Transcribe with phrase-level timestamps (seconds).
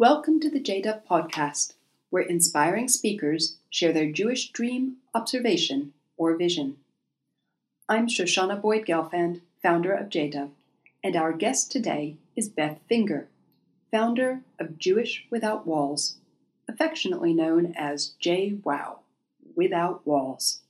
[0.00, 1.74] Welcome to the JDOV podcast,
[2.08, 6.78] where inspiring speakers share their Jewish dream, observation, or vision.
[7.86, 10.52] I'm Shoshana Boyd Gelfand, founder of JDOV,
[11.04, 13.28] and our guest today is Beth Finger,
[13.90, 16.16] founder of Jewish Without Walls,
[16.66, 19.00] affectionately known as JWOW,
[19.54, 20.62] Without Walls.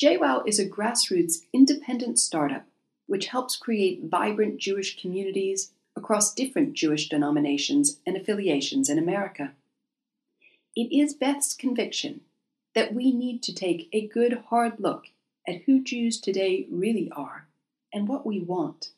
[0.00, 2.64] JWOW is a grassroots independent startup
[3.06, 9.52] which helps create vibrant Jewish communities across different Jewish denominations and affiliations in America.
[10.74, 12.22] It is Beth's conviction
[12.74, 15.08] that we need to take a good hard look
[15.46, 17.46] at who Jews today really are
[17.92, 18.90] and what we want.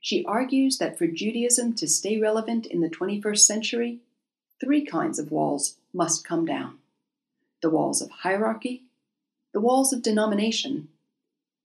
[0.00, 3.98] She argues that for Judaism to stay relevant in the 21st century,
[4.60, 6.78] three kinds of walls must come down
[7.60, 8.84] the walls of hierarchy,
[9.54, 10.88] the walls of denomination,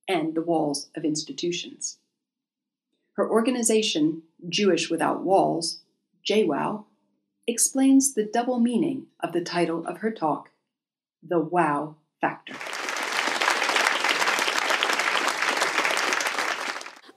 [0.08, 1.98] and the walls of institutions.
[3.12, 5.80] Her organization, Jewish Without Walls,
[6.26, 6.84] JWOW,
[7.46, 10.50] explains the double meaning of the title of her talk,
[11.22, 12.54] The Wow Factor.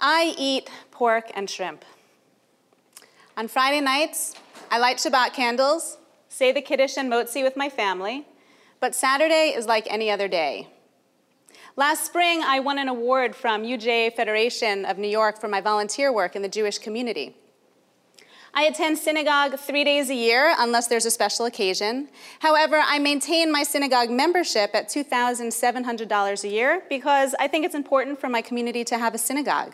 [0.01, 1.85] I eat pork and shrimp.
[3.37, 4.35] On Friday nights,
[4.69, 8.25] I light Shabbat candles, say the Kiddush and Motzi with my family,
[8.79, 10.72] but Saturday is like any other day.
[11.75, 16.13] Last spring, I won an award from UJA Federation of New York for my volunteer
[16.13, 17.35] work in the Jewish community.
[18.53, 22.09] I attend synagogue three days a year unless there's a special occasion.
[22.41, 28.21] However, I maintain my synagogue membership at $2,700 a year because I think it's important
[28.21, 29.73] for my community to have a synagogue.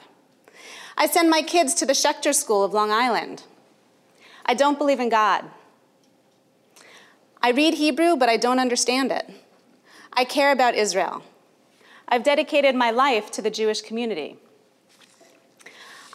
[0.97, 3.44] I send my kids to the Schechter School of Long Island.
[4.45, 5.44] I don't believe in God.
[7.44, 9.30] I read Hebrew, but I don't understand it.
[10.13, 11.23] I care about Israel.
[12.11, 14.38] I've dedicated my life to the Jewish community.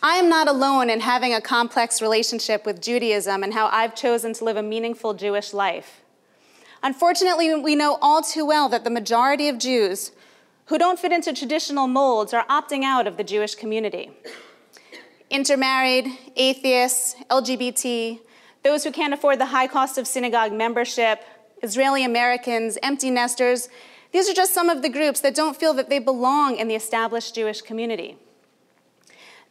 [0.03, 4.33] I am not alone in having a complex relationship with Judaism and how I've chosen
[4.35, 6.03] to live a meaningful Jewish life.
[6.83, 10.11] Unfortunately, we know all too well that the majority of Jews
[10.67, 14.11] who don't fit into traditional molds are opting out of the Jewish community.
[15.31, 18.19] Intermarried, atheists, LGBT,
[18.65, 21.23] those who can't afford the high cost of synagogue membership,
[21.63, 23.69] Israeli Americans, empty nesters,
[24.15, 26.77] these are just some of the groups that don't feel that they belong in the
[26.77, 28.17] established Jewish community.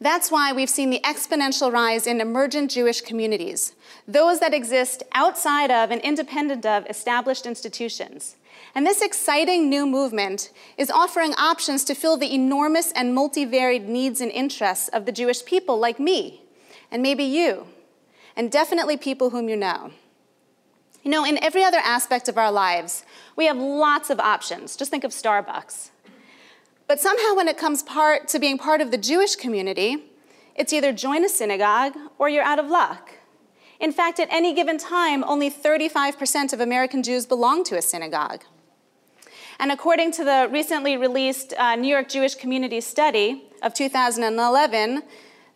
[0.00, 3.74] That's why we've seen the exponential rise in emergent Jewish communities,
[4.08, 8.36] those that exist outside of and independent of established institutions.
[8.74, 14.22] And this exciting new movement is offering options to fill the enormous and multivaried needs
[14.22, 16.42] and interests of the Jewish people like me,
[16.90, 17.66] and maybe you,
[18.34, 19.92] and definitely people whom you know.
[21.04, 23.04] You know, in every other aspect of our lives,
[23.36, 24.74] we have lots of options.
[24.74, 25.90] Just think of Starbucks.
[26.86, 30.10] But somehow, when it comes part to being part of the Jewish community,
[30.54, 33.10] it's either join a synagogue or you're out of luck.
[33.80, 38.44] In fact, at any given time, only 35% of American Jews belong to a synagogue.
[39.58, 45.02] And according to the recently released uh, New York Jewish Community Study of 2011,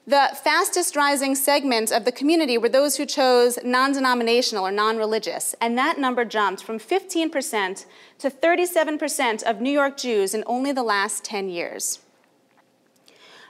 [0.08, 4.96] the fastest rising segment of the community were those who chose non denominational or non
[4.96, 7.84] religious, and that number jumped from 15%
[8.18, 11.98] to 37% of New York Jews in only the last 10 years.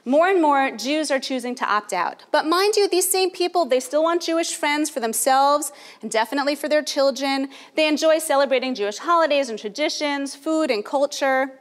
[0.05, 2.25] More and more Jews are choosing to opt out.
[2.33, 5.71] But mind you, these same people, they still want Jewish friends for themselves
[6.03, 7.51] and definitely for their children.
[7.77, 11.61] They enjoy celebrating Jewish holidays and traditions, food and culture,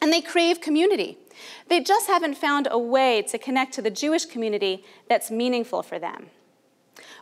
[0.00, 1.18] and they crave community.
[1.68, 5.98] They just haven't found a way to connect to the Jewish community that's meaningful for
[5.98, 6.30] them.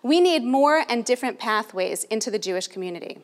[0.02, 3.18] We need more and different pathways into the Jewish community.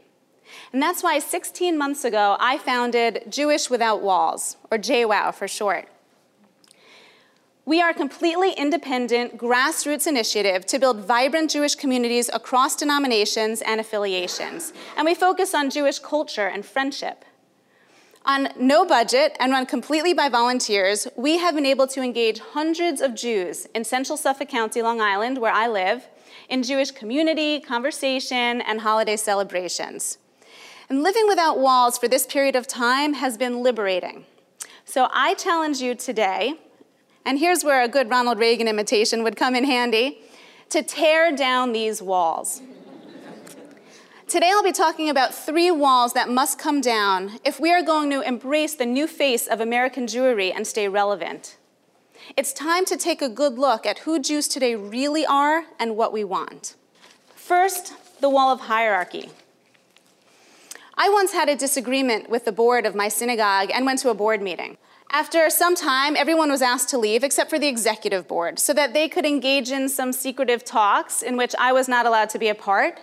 [0.73, 5.89] And that's why 16 months ago, I founded Jewish Without Walls, or JWOW for short.
[7.65, 13.81] We are a completely independent grassroots initiative to build vibrant Jewish communities across denominations and
[13.81, 14.73] affiliations.
[14.97, 17.25] And we focus on Jewish culture and friendship.
[18.27, 23.01] On no budget and run completely by volunteers, we have been able to engage hundreds
[23.01, 26.09] of Jews in central Suffolk County, Long Island, where I live,
[26.49, 30.19] in Jewish community, conversation, and holiday celebrations.
[30.89, 34.27] And living without walls for this period of time has been liberating.
[34.85, 36.55] So I challenge you today,
[37.25, 40.19] and here's where a good Ronald Reagan imitation would come in handy,
[40.71, 42.61] to tear down these walls.
[44.29, 48.11] Today I'll be talking about three walls that must come down if we are going
[48.11, 51.57] to embrace the new face of American Jewry and stay relevant.
[52.37, 56.13] It's time to take a good look at who Jews today really are and what
[56.13, 56.75] we want.
[57.37, 59.31] First, the wall of hierarchy.
[60.97, 64.15] I once had a disagreement with the board of my synagogue and went to a
[64.15, 64.77] board meeting.
[65.13, 68.93] After some time, everyone was asked to leave except for the executive board so that
[68.93, 72.49] they could engage in some secretive talks in which I was not allowed to be
[72.49, 72.99] a part.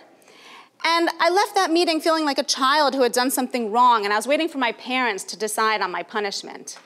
[0.84, 4.12] And I left that meeting feeling like a child who had done something wrong, and
[4.12, 6.78] I was waiting for my parents to decide on my punishment.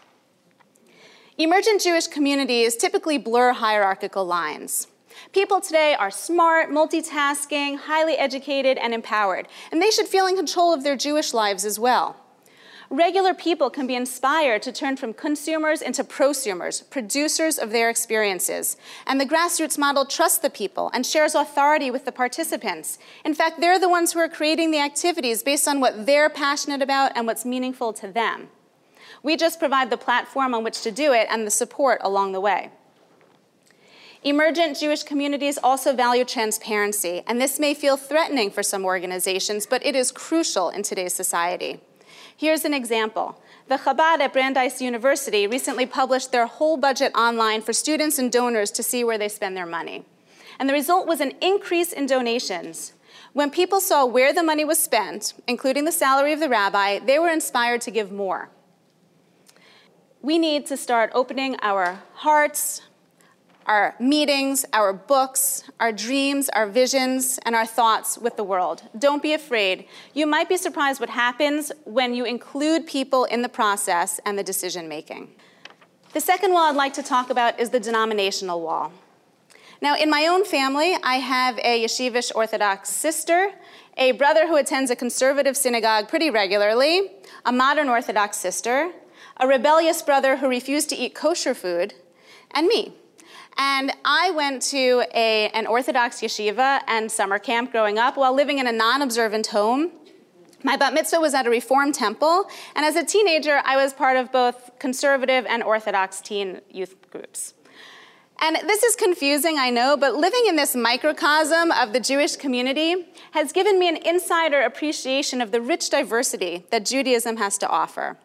[1.36, 4.86] Emergent Jewish communities typically blur hierarchical lines.
[5.32, 10.72] People today are smart, multitasking, highly educated, and empowered, and they should feel in control
[10.72, 12.16] of their Jewish lives as well.
[12.90, 18.78] Regular people can be inspired to turn from consumers into prosumers, producers of their experiences.
[19.06, 22.98] And the grassroots model trusts the people and shares authority with the participants.
[23.26, 26.80] In fact, they're the ones who are creating the activities based on what they're passionate
[26.80, 28.48] about and what's meaningful to them.
[29.22, 32.40] We just provide the platform on which to do it and the support along the
[32.40, 32.70] way.
[34.24, 39.84] Emergent Jewish communities also value transparency, and this may feel threatening for some organizations, but
[39.84, 41.80] it is crucial in today's society.
[42.38, 43.42] Here's an example.
[43.66, 48.70] The Chabad at Brandeis University recently published their whole budget online for students and donors
[48.70, 50.04] to see where they spend their money.
[50.56, 52.92] And the result was an increase in donations.
[53.32, 57.18] When people saw where the money was spent, including the salary of the rabbi, they
[57.18, 58.50] were inspired to give more.
[60.22, 62.82] We need to start opening our hearts,
[63.68, 68.82] our meetings, our books, our dreams, our visions, and our thoughts with the world.
[68.98, 69.86] Don't be afraid.
[70.14, 74.42] You might be surprised what happens when you include people in the process and the
[74.42, 75.28] decision making.
[76.14, 78.90] The second wall I'd like to talk about is the denominational wall.
[79.82, 83.52] Now, in my own family, I have a yeshivish Orthodox sister,
[83.96, 87.12] a brother who attends a conservative synagogue pretty regularly,
[87.44, 88.90] a modern Orthodox sister,
[89.36, 91.94] a rebellious brother who refused to eat kosher food,
[92.50, 92.94] and me,
[93.58, 98.58] and I went to a, an Orthodox yeshiva and summer camp growing up while living
[98.58, 99.90] in a non observant home.
[100.62, 102.44] My bat mitzvah was at a Reform temple,
[102.74, 107.54] and as a teenager, I was part of both conservative and Orthodox teen youth groups.
[108.40, 113.08] And this is confusing, I know, but living in this microcosm of the Jewish community
[113.32, 118.16] has given me an insider appreciation of the rich diversity that Judaism has to offer.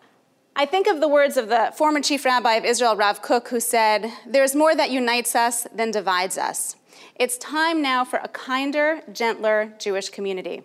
[0.55, 3.59] I think of the words of the former chief rabbi of Israel, Rav Kook, who
[3.59, 6.75] said, There's more that unites us than divides us.
[7.15, 10.61] It's time now for a kinder, gentler Jewish community.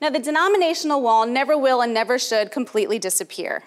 [0.00, 3.64] Now, the denominational wall never will and never should completely disappear,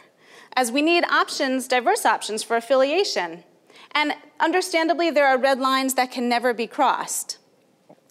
[0.54, 3.44] as we need options, diverse options for affiliation.
[3.92, 7.38] And understandably, there are red lines that can never be crossed.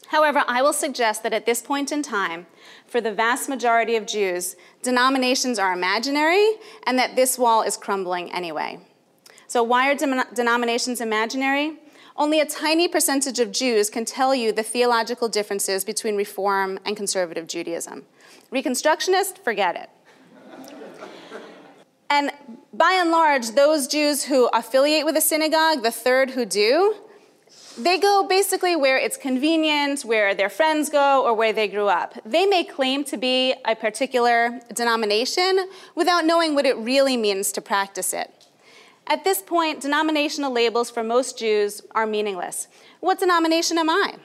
[0.09, 2.47] However, I will suggest that at this point in time,
[2.87, 6.55] for the vast majority of Jews, denominations are imaginary
[6.87, 8.81] and that this wall is crumbling anyway.
[9.47, 11.79] So, why are denominations imaginary?
[12.17, 16.97] Only a tiny percentage of Jews can tell you the theological differences between Reform and
[16.97, 18.07] conservative Judaism.
[18.51, 19.91] Reconstructionist, forget it.
[22.11, 22.33] and
[22.73, 26.97] by and large, those Jews who affiliate with a synagogue, the third who do,
[27.79, 32.15] they go basically where it's convenient, where their friends go, or where they grew up.
[32.25, 37.61] They may claim to be a particular denomination without knowing what it really means to
[37.61, 38.33] practice it.
[39.07, 42.69] At this point, denominational labels for most Jews are meaningless.
[43.01, 44.17] What denomination am I?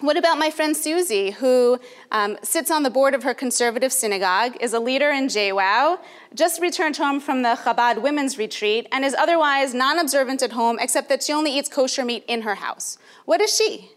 [0.00, 1.80] What about my friend Susie, who
[2.12, 5.98] um, sits on the board of her conservative synagogue, is a leader in JWOW,
[6.34, 10.78] just returned home from the Chabad women's retreat, and is otherwise non observant at home,
[10.80, 12.96] except that she only eats kosher meat in her house?
[13.24, 13.90] What is she?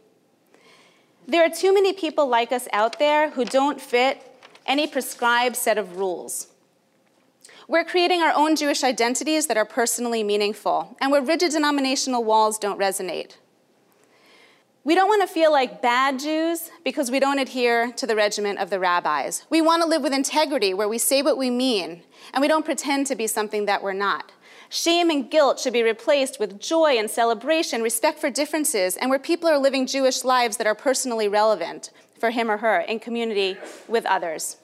[1.28, 4.24] There are too many people like us out there who don't fit
[4.66, 6.48] any prescribed set of rules.
[7.68, 12.58] We're creating our own Jewish identities that are personally meaningful, and where rigid denominational walls
[12.58, 13.34] don't resonate.
[14.84, 18.58] We don't want to feel like bad Jews because we don't adhere to the regiment
[18.58, 19.46] of the rabbis.
[19.48, 22.02] We want to live with integrity where we say what we mean
[22.34, 24.32] and we don't pretend to be something that we're not.
[24.70, 29.20] Shame and guilt should be replaced with joy and celebration, respect for differences, and where
[29.20, 33.58] people are living Jewish lives that are personally relevant for him or her in community
[33.88, 34.58] with others.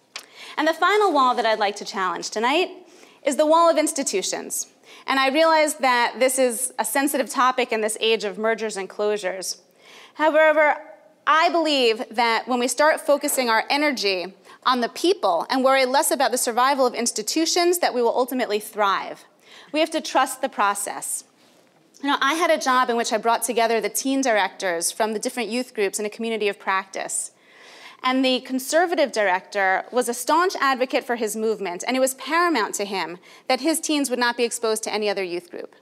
[0.57, 2.69] And the final wall that I'd like to challenge tonight
[3.23, 4.67] is the wall of institutions.
[5.05, 8.89] And I realize that this is a sensitive topic in this age of mergers and
[8.89, 9.59] closures.
[10.17, 10.77] However,
[11.27, 14.33] I believe that when we start focusing our energy
[14.65, 18.59] on the people and worry less about the survival of institutions, that we will ultimately
[18.59, 19.25] thrive.
[19.71, 21.23] We have to trust the process.
[22.01, 25.13] You know, I had a job in which I brought together the teen directors from
[25.13, 27.29] the different youth groups in a community of practice.
[28.01, 32.73] And the conservative director was a staunch advocate for his movement, and it was paramount
[32.75, 35.75] to him that his teens would not be exposed to any other youth group.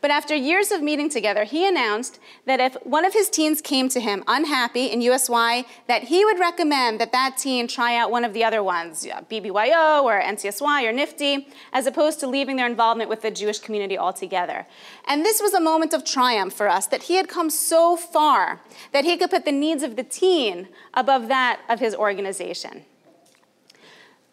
[0.00, 3.88] But after years of meeting together, he announced that if one of his teens came
[3.88, 8.24] to him unhappy in USY, that he would recommend that that teen try out one
[8.24, 13.10] of the other ones, BBYO or NCSY or NIFTY, as opposed to leaving their involvement
[13.10, 14.66] with the Jewish community altogether.
[15.06, 18.60] And this was a moment of triumph for us that he had come so far
[18.92, 22.84] that he could put the needs of the teen above that of his organization.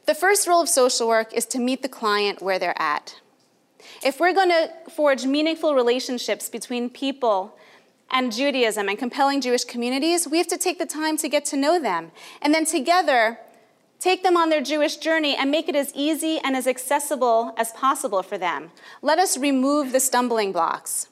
[0.06, 3.20] The first rule of social work is to meet the client where they're at.
[4.04, 7.58] If we're going to forge meaningful relationships between people
[8.10, 11.58] and Judaism and compelling Jewish communities, we have to take the time to get to
[11.58, 12.12] know them.
[12.42, 13.40] And then together,
[14.00, 17.72] take them on their Jewish journey and make it as easy and as accessible as
[17.72, 18.72] possible for them.
[19.02, 21.10] Let us remove the stumbling blocks.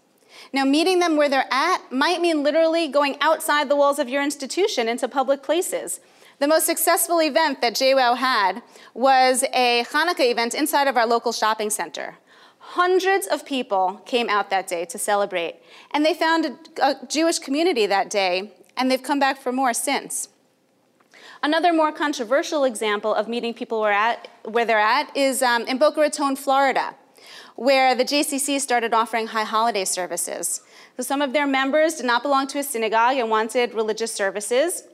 [0.51, 4.23] Now, meeting them where they're at might mean literally going outside the walls of your
[4.23, 5.99] institution into public places.
[6.39, 8.61] The most successful event that JWOW had
[8.93, 12.17] was a Hanukkah event inside of our local shopping center.
[12.73, 15.57] Hundreds of people came out that day to celebrate,
[15.91, 19.75] and they found a, a Jewish community that day, and they've come back for more
[19.75, 20.29] since.
[21.43, 25.77] Another more controversial example of meeting people where, at, where they're at is um, in
[25.77, 26.95] Boca Raton, Florida,
[27.57, 30.61] where the JCC started offering high holiday services.
[30.97, 34.85] So some of their members did not belong to a synagogue and wanted religious services.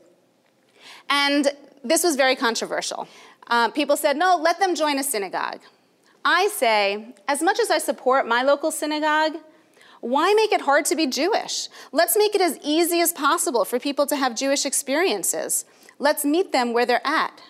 [1.09, 3.07] And this was very controversial.
[3.47, 5.61] Uh, people said, no, let them join a synagogue.
[6.23, 9.37] I say, as much as I support my local synagogue,
[10.01, 11.67] why make it hard to be Jewish?
[11.91, 15.65] Let's make it as easy as possible for people to have Jewish experiences.
[15.97, 17.41] Let's meet them where they're at.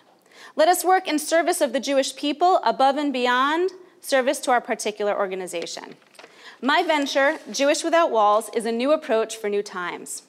[0.55, 3.71] Let us work in service of the Jewish people above and beyond
[4.01, 5.95] service to our particular organization.
[6.61, 10.23] My venture, Jewish Without Walls, is a new approach for new times.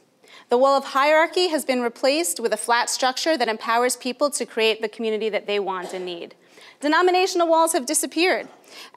[0.48, 4.46] The wall of hierarchy has been replaced with a flat structure that empowers people to
[4.46, 6.34] create the community that they want and need.
[6.80, 8.48] Denominational walls have disappeared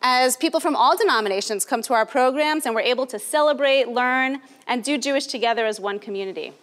[0.02, 4.42] as people from all denominations come to our programs and we're able to celebrate, learn,
[4.68, 6.54] and do Jewish together as one community.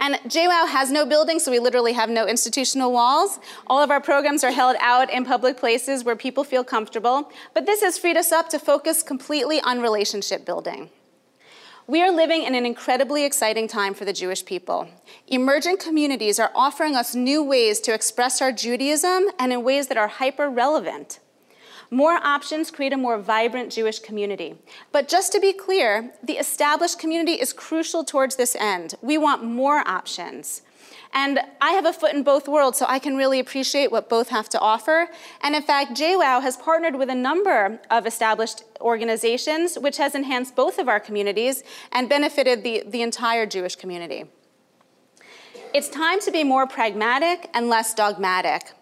[0.00, 3.40] And JWOW has no building, so we literally have no institutional walls.
[3.66, 7.66] All of our programs are held out in public places where people feel comfortable, but
[7.66, 10.90] this has freed us up to focus completely on relationship building.
[11.90, 14.88] We are living in an incredibly exciting time for the Jewish people.
[15.26, 19.96] Emergent communities are offering us new ways to express our Judaism and in ways that
[19.96, 21.18] are hyper relevant.
[21.90, 24.56] More options create a more vibrant Jewish community.
[24.92, 28.94] But just to be clear, the established community is crucial towards this end.
[29.00, 30.60] We want more options.
[31.12, 34.28] And I have a foot in both worlds, so I can really appreciate what both
[34.28, 35.08] have to offer.
[35.42, 40.54] And in fact, JWOW has partnered with a number of established organizations, which has enhanced
[40.54, 44.26] both of our communities and benefited the, the entire Jewish community.
[45.74, 48.72] It's time to be more pragmatic and less dogmatic.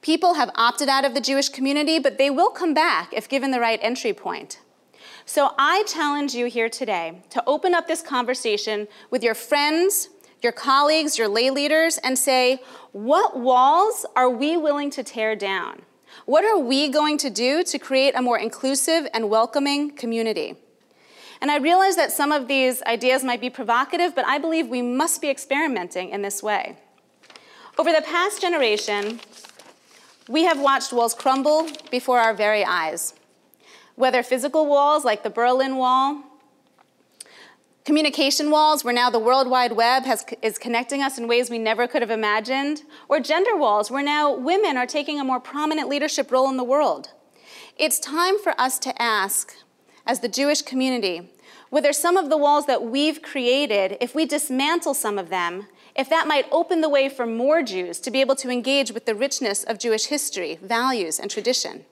[0.00, 3.50] People have opted out of the Jewish community, but they will come back if given
[3.50, 4.60] the right entry point.
[5.24, 10.08] So I challenge you here today to open up this conversation with your friends,
[10.42, 12.62] your colleagues, your lay leaders, and say,
[12.92, 15.82] what walls are we willing to tear down?
[16.24, 20.56] What are we going to do to create a more inclusive and welcoming community?
[21.40, 24.82] And I realize that some of these ideas might be provocative, but I believe we
[24.82, 26.78] must be experimenting in this way.
[27.78, 29.20] Over the past generation,
[30.28, 33.14] we have watched walls crumble before our very eyes.
[33.96, 36.22] Whether physical walls like the Berlin Wall,
[37.86, 41.60] Communication walls, where now the World Wide Web has, is connecting us in ways we
[41.60, 42.82] never could have imagined.
[43.08, 46.64] Or gender walls, where now women are taking a more prominent leadership role in the
[46.64, 47.10] world.
[47.76, 49.54] It's time for us to ask,
[50.04, 51.30] as the Jewish community,
[51.70, 56.10] whether some of the walls that we've created, if we dismantle some of them, if
[56.10, 59.14] that might open the way for more Jews to be able to engage with the
[59.14, 61.84] richness of Jewish history, values, and tradition,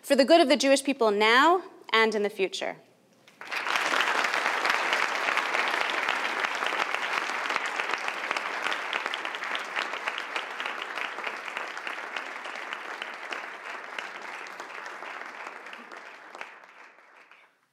[0.00, 2.76] for the good of the Jewish people now and in the future.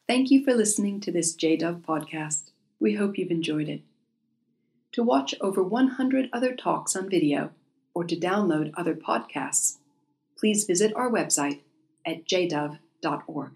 [0.08, 2.52] Thank you for listening to this JDOV podcast.
[2.80, 3.82] We hope you've enjoyed it.
[4.94, 7.52] To watch over 100 other talks on video
[7.94, 9.80] or to download other podcasts,
[10.40, 11.60] please visit our website
[12.06, 13.52] at jdov.org.